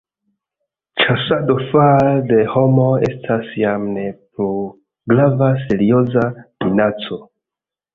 Ĉasado 1.01 1.55
fare 1.73 2.15
de 2.33 2.41
homoj 2.55 2.89
estas 3.11 3.53
jam 3.63 3.89
ne 4.01 4.09
plu 4.19 4.51
grava 5.17 5.55
serioza 5.65 6.31
minaco. 6.43 7.27